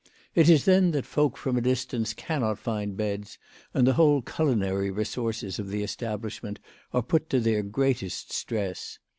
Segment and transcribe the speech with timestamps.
[0.33, 3.37] It is then that folk from a distance cannot find beds,
[3.71, 6.57] and the whole culinary resources of the establishment
[6.91, 8.97] are put to their greatest stress.